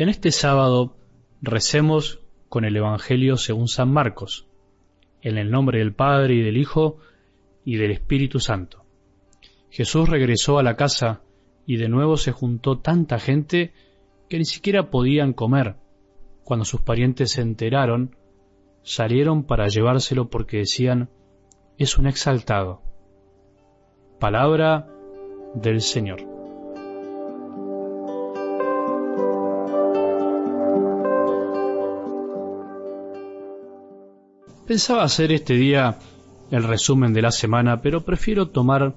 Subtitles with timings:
[0.00, 0.96] En este sábado
[1.42, 4.46] recemos con el Evangelio según San Marcos,
[5.20, 6.96] en el nombre del Padre y del Hijo
[7.66, 8.86] y del Espíritu Santo.
[9.68, 11.20] Jesús regresó a la casa
[11.66, 13.74] y de nuevo se juntó tanta gente
[14.30, 15.76] que ni siquiera podían comer.
[16.44, 18.16] Cuando sus parientes se enteraron,
[18.82, 21.10] salieron para llevárselo porque decían,
[21.76, 22.80] es un exaltado.
[24.18, 24.88] Palabra
[25.52, 26.29] del Señor.
[34.70, 35.98] Pensaba hacer este día
[36.52, 38.94] el resumen de la semana, pero prefiero tomar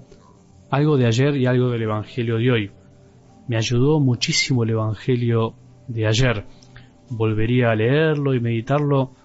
[0.70, 2.72] algo de ayer y algo del Evangelio de hoy.
[3.48, 5.56] Me ayudó muchísimo el Evangelio
[5.88, 6.46] de ayer.
[7.10, 9.16] Volvería a leerlo y meditarlo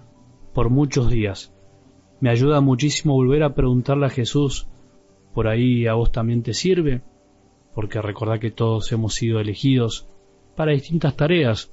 [0.54, 1.52] por muchos días.
[2.18, 4.68] Me ayuda muchísimo volver a preguntarle a Jesús,
[5.34, 7.02] ¿por ahí a vos también te sirve?
[7.74, 10.08] Porque recordad que todos hemos sido elegidos
[10.56, 11.70] para distintas tareas.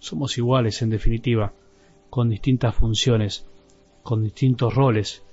[0.00, 1.52] Somos iguales en definitiva,
[2.10, 3.46] con distintas funciones,
[4.06, 5.26] con distintos roles,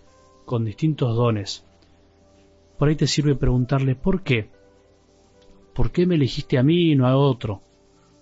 [0.45, 1.63] con distintos dones.
[2.79, 4.49] Por ahí te sirve preguntarle ¿por qué?
[5.75, 7.61] ¿Por qué me elegiste a mí y no a otro?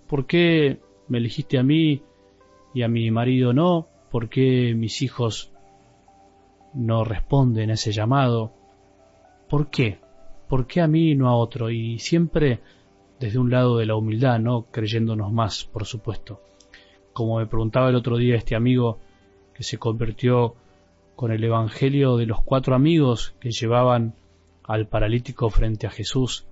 [0.08, 2.04] ¿Por qué me elegiste a mí
[2.74, 3.88] y a mi marido no?
[4.12, 5.54] ¿Por qué mis hijos
[6.74, 8.52] no responden a ese llamado?
[9.50, 10.00] ¿Por qué?
[10.50, 11.70] ¿Por qué a mí y no a otro?
[11.70, 12.60] Y siempre
[13.22, 16.42] desde un lado de la humildad, no creyéndonos más, por supuesto.
[17.14, 19.00] Como me preguntaba el otro día este amigo
[19.62, 20.56] que se convirtió
[21.16, 24.16] con el Evangelio de los cuatro amigos que llevaban
[24.64, 26.48] al paralítico frente a Jesús,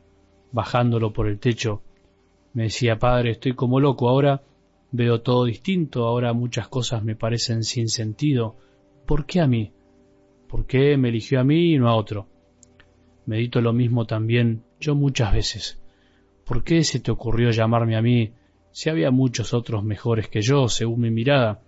[0.52, 1.82] bajándolo por el techo,
[2.54, 4.44] me decía, Padre, estoy como loco ahora,
[4.92, 8.56] Veo todo distinto, ahora muchas cosas me parecen sin sentido.
[9.08, 9.72] ¿Por qué a mí?
[10.48, 12.28] ¿Por qué me eligió a mí y no a otro?
[13.26, 15.82] Medito lo mismo también yo muchas veces.
[16.46, 18.34] ¿Por qué se te ocurrió llamarme a mí
[18.72, 21.62] si había muchos otros mejores que yo, según mi mirada,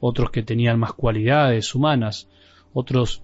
[0.00, 2.28] otros que tenían más cualidades humanas,
[2.72, 3.22] otros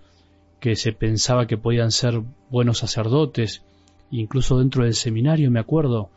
[0.61, 3.65] que se pensaba que podían ser buenos sacerdotes,
[4.11, 6.11] incluso dentro del seminario me acuerdo,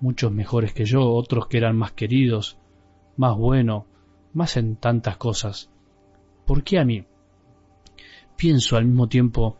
[0.00, 2.56] muchos mejores que yo, otros que eran más queridos,
[3.16, 3.86] más bueno,
[4.32, 5.70] más en tantas cosas.
[6.46, 7.04] ¿Por qué a mí?
[8.36, 9.58] Pienso al mismo tiempo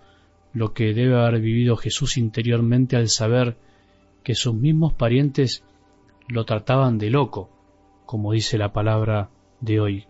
[0.53, 3.56] lo que debe haber vivido Jesús interiormente al saber
[4.25, 5.65] que sus mismos parientes
[6.28, 7.50] lo trataban de loco,
[8.06, 10.06] como dice la palabra de hoy.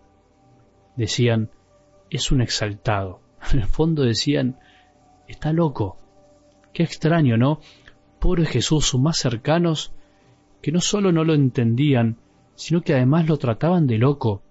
[1.01, 1.49] Decían,
[2.11, 3.21] es un exaltado.
[3.53, 4.59] En el fondo decían,
[5.27, 5.97] está loco.
[6.73, 7.59] Qué extraño, ¿no?
[8.19, 9.93] Pobre Jesús, sus más cercanos,
[10.61, 12.17] que no solo no lo entendían,
[12.53, 14.43] sino que además lo trataban de loco.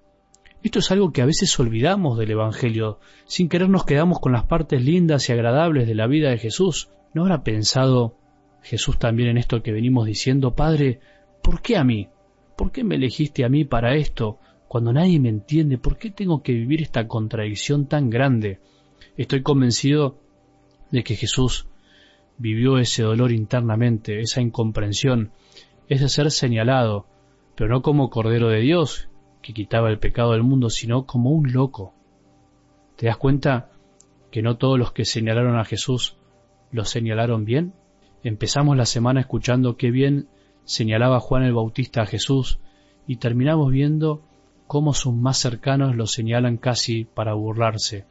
[0.64, 4.42] Esto es algo que a veces olvidamos del Evangelio, sin querer nos quedamos con las
[4.46, 6.88] partes lindas y agradables de la vida de Jesús.
[7.14, 8.16] ¿No habrá pensado
[8.60, 10.98] Jesús también en esto que venimos diciendo, Padre,
[11.44, 12.08] ¿por qué a mí?
[12.56, 14.40] ¿Por qué me elegiste a mí para esto?
[14.70, 18.60] Cuando nadie me entiende, ¿por qué tengo que vivir esta contradicción tan grande?
[19.16, 20.20] Estoy convencido
[20.92, 21.66] de que Jesús
[22.38, 25.32] vivió ese dolor internamente, esa incomprensión,
[25.88, 27.06] ese ser señalado,
[27.56, 29.08] pero no como Cordero de Dios,
[29.42, 31.92] que quitaba el pecado del mundo, sino como un loco.
[32.94, 33.72] ¿Te das cuenta
[34.30, 36.16] que no todos los que señalaron a Jesús
[36.70, 37.72] lo señalaron bien?
[38.22, 40.28] Empezamos la semana escuchando qué bien
[40.62, 42.60] señalaba Juan el Bautista a Jesús
[43.08, 44.29] y terminamos viendo
[44.70, 48.04] cómo sus más cercanos lo señalan casi para burlarse.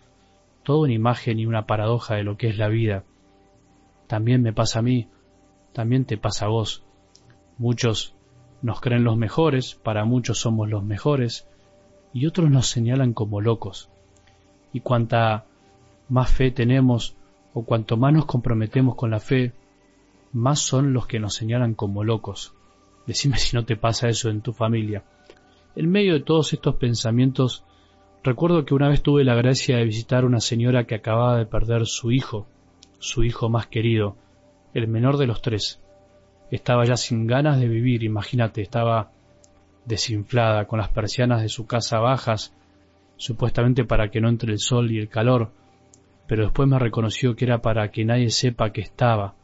[0.63, 3.05] Todo una imagen y una paradoja de lo que es la vida.
[4.07, 5.07] También me pasa a mí,
[5.71, 6.83] también te pasa a vos.
[7.57, 8.13] Muchos
[8.61, 11.47] nos creen los mejores, para muchos somos los mejores,
[12.11, 13.89] y otros nos señalan como locos.
[14.73, 15.45] Y cuanta
[16.09, 17.15] más fe tenemos,
[17.53, 19.53] o cuanto más nos comprometemos con la fe,
[20.33, 22.53] más son los que nos señalan como locos.
[23.07, 25.05] Decime si no te pasa eso en tu familia.
[25.75, 27.63] En medio de todos estos pensamientos,
[28.24, 31.86] recuerdo que una vez tuve la gracia de visitar una señora que acababa de perder
[31.86, 32.48] su hijo,
[32.98, 34.18] su hijo más querido,
[34.74, 35.80] el menor de los tres.
[36.51, 39.12] Estaba ya sin ganas de vivir, imagínate, estaba
[39.86, 42.54] desinflada, con las persianas de su casa bajas,
[43.18, 45.51] supuestamente para que no entre el sol y el calor,
[46.27, 49.36] pero después me reconoció que era para que nadie sepa que estaba,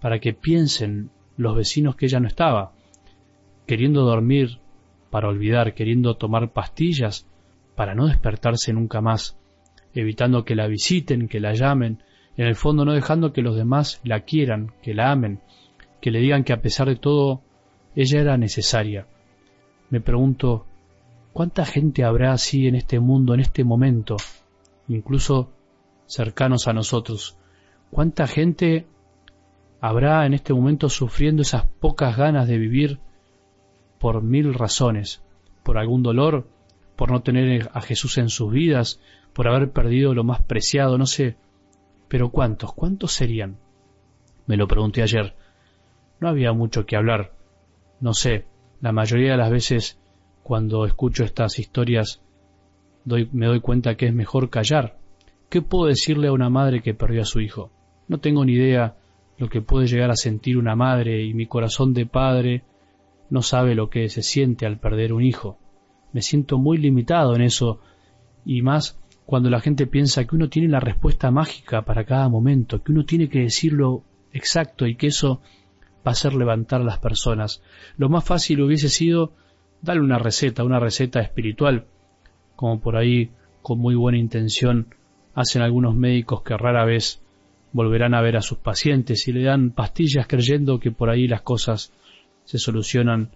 [0.00, 2.72] para que piensen los vecinos que ella no estaba,
[3.66, 4.58] queriendo dormir
[5.14, 7.24] para olvidar, queriendo tomar pastillas
[7.76, 9.38] para no despertarse nunca más,
[9.94, 12.02] evitando que la visiten, que la llamen,
[12.36, 15.38] en el fondo no dejando que los demás la quieran, que la amen,
[16.00, 17.42] que le digan que a pesar de todo
[17.94, 19.06] ella era necesaria.
[19.88, 20.66] Me pregunto,
[21.32, 24.16] ¿cuánta gente habrá así en este mundo, en este momento,
[24.88, 25.52] incluso
[26.06, 27.38] cercanos a nosotros?
[27.88, 28.84] ¿Cuánta gente
[29.80, 32.98] habrá en este momento sufriendo esas pocas ganas de vivir
[34.04, 35.22] por mil razones?
[35.62, 36.46] por algún dolor,
[36.94, 39.00] por no tener a Jesús en sus vidas,
[39.32, 41.36] por haber perdido lo más preciado, no sé.
[42.08, 42.74] Pero ¿cuántos?
[42.74, 43.56] ¿Cuántos serían?
[44.46, 45.34] Me lo pregunté ayer.
[46.20, 47.32] No había mucho que hablar.
[47.98, 48.44] No sé,
[48.82, 49.98] la mayoría de las veces
[50.42, 52.20] cuando escucho estas historias
[53.06, 54.98] me doy cuenta que es mejor callar.
[55.48, 57.70] ¿Qué puedo decirle a una madre que perdió a su hijo?
[58.08, 58.98] No tengo ni idea
[59.38, 62.64] lo que puede llegar a sentir una madre y mi corazón de padre
[63.30, 65.58] no sabe lo que se siente al perder un hijo.
[66.12, 67.80] Me siento muy limitado en eso
[68.44, 72.82] y más cuando la gente piensa que uno tiene la respuesta mágica para cada momento,
[72.82, 75.40] que uno tiene que decirlo exacto y que eso
[76.06, 77.62] va a hacer levantar a las personas.
[77.96, 79.32] Lo más fácil hubiese sido
[79.80, 81.86] darle una receta, una receta espiritual,
[82.56, 83.30] como por ahí
[83.62, 84.94] con muy buena intención
[85.34, 87.20] hacen algunos médicos que rara vez
[87.72, 91.42] volverán a ver a sus pacientes y le dan pastillas creyendo que por ahí las
[91.42, 91.92] cosas
[92.44, 93.30] se solucionan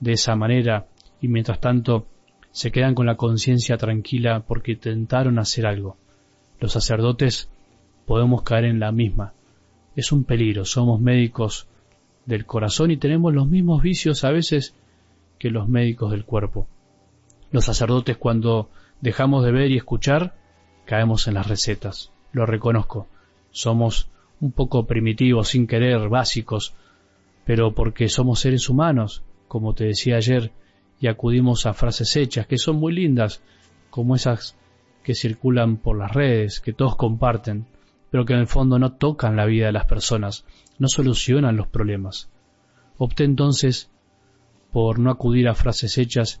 [0.00, 0.86] de esa manera
[1.20, 2.06] y mientras tanto
[2.50, 5.96] se quedan con la conciencia tranquila porque intentaron hacer algo.
[6.60, 7.48] Los sacerdotes
[8.06, 9.32] podemos caer en la misma.
[9.96, 11.66] Es un peligro, somos médicos
[12.26, 14.74] del corazón y tenemos los mismos vicios a veces
[15.38, 16.66] que los médicos del cuerpo.
[17.50, 20.34] Los sacerdotes cuando dejamos de ver y escuchar,
[20.84, 22.12] caemos en las recetas.
[22.32, 23.08] Lo reconozco.
[23.50, 24.08] Somos
[24.40, 26.74] un poco primitivos, sin querer, básicos,
[27.44, 30.52] pero porque somos seres humanos, como te decía ayer,
[31.00, 33.42] y acudimos a frases hechas que son muy lindas,
[33.90, 34.56] como esas
[35.02, 37.66] que circulan por las redes, que todos comparten,
[38.10, 40.44] pero que en el fondo no tocan la vida de las personas,
[40.78, 42.30] no solucionan los problemas.
[42.98, 43.90] Opté entonces
[44.70, 46.40] por no acudir a frases hechas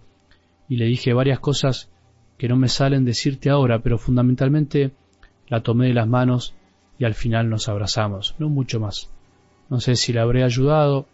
[0.68, 1.90] y le dije varias cosas
[2.38, 4.92] que no me salen decirte ahora, pero fundamentalmente
[5.48, 6.54] la tomé de las manos
[6.98, 9.11] y al final nos abrazamos, no mucho más.
[9.72, 11.06] No sé si la habré ayudado,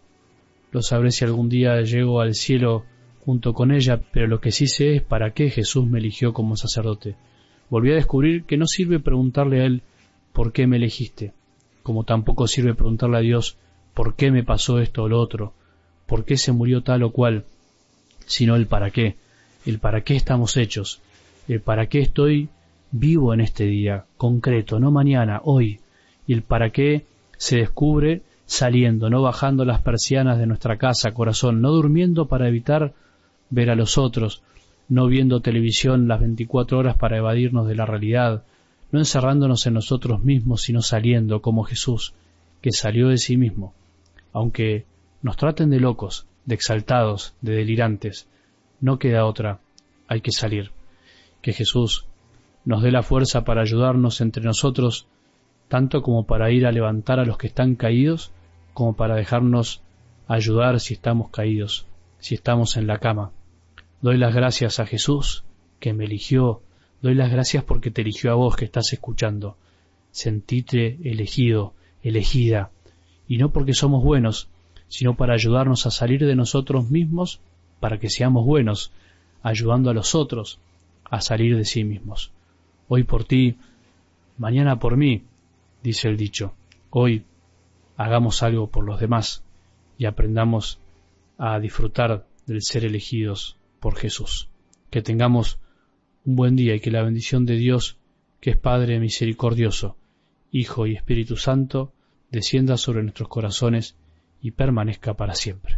[0.73, 2.83] lo sabré si algún día llego al cielo
[3.23, 6.57] junto con ella, pero lo que sí sé es para qué Jesús me eligió como
[6.57, 7.15] sacerdote.
[7.69, 9.81] Volví a descubrir que no sirve preguntarle a Él
[10.33, 11.31] por qué me elegiste,
[11.83, 13.55] como tampoco sirve preguntarle a Dios
[13.93, 15.53] por qué me pasó esto o lo otro,
[16.05, 17.45] por qué se murió tal o cual,
[18.25, 19.15] sino el para qué
[19.65, 20.99] el para qué estamos hechos,
[21.47, 22.49] el para qué estoy
[22.91, 25.79] vivo en este día, concreto, no mañana, hoy,
[26.27, 27.05] y el para qué
[27.37, 32.95] se descubre saliendo, no bajando las persianas de nuestra casa, corazón, no durmiendo para evitar
[33.51, 34.41] ver a los otros,
[34.89, 38.43] no viendo televisión las 24 horas para evadirnos de la realidad,
[38.91, 42.15] no encerrándonos en nosotros mismos, sino saliendo como Jesús,
[42.59, 43.75] que salió de sí mismo,
[44.33, 44.85] aunque
[45.21, 48.27] nos traten de locos, de exaltados, de delirantes,
[48.81, 49.59] no queda otra,
[50.07, 50.71] hay que salir.
[51.43, 52.07] Que Jesús
[52.65, 55.05] nos dé la fuerza para ayudarnos entre nosotros,
[55.67, 58.31] tanto como para ir a levantar a los que están caídos,
[58.73, 59.81] como para dejarnos
[60.27, 61.85] ayudar si estamos caídos,
[62.19, 63.31] si estamos en la cama.
[64.01, 65.43] Doy las gracias a Jesús,
[65.79, 66.61] que me eligió,
[67.01, 69.57] doy las gracias porque te eligió a vos que estás escuchando.
[70.11, 71.73] Sentite elegido,
[72.03, 72.71] elegida,
[73.27, 74.49] y no porque somos buenos,
[74.87, 77.39] sino para ayudarnos a salir de nosotros mismos
[77.79, 78.91] para que seamos buenos,
[79.43, 80.59] ayudando a los otros
[81.05, 82.31] a salir de sí mismos.
[82.87, 83.55] Hoy por ti,
[84.37, 85.23] mañana por mí,
[85.83, 86.53] dice el dicho.
[86.89, 87.23] Hoy
[87.99, 89.43] hagamos algo por los demás
[89.97, 90.79] y aprendamos
[91.37, 94.47] a disfrutar del ser elegidos por Jesús.
[94.89, 95.59] Que tengamos
[96.23, 97.97] un buen día y que la bendición de Dios,
[98.39, 99.97] que es Padre misericordioso,
[100.49, 101.91] Hijo y Espíritu Santo,
[102.31, 103.97] descienda sobre nuestros corazones
[104.41, 105.75] y permanezca para siempre.